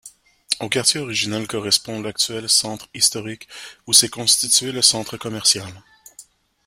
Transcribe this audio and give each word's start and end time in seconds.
Aux 0.59 0.67
quartiers 0.67 0.99
originels 0.99 1.45
correspond 1.45 2.01
l'actuel 2.01 2.49
centre 2.49 2.89
historique 2.95 3.47
où 3.85 3.93
s'est 3.93 4.09
constitué 4.09 4.71
le 4.71 4.81
centre 4.81 5.15
commercial. 5.15 5.71